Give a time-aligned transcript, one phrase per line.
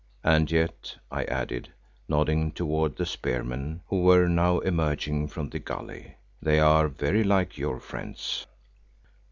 [0.23, 1.69] "And yet," I added,
[2.07, 7.59] nodding towards the spearmen who were now emerging from the gully, "they are very like
[7.59, 8.47] your friends."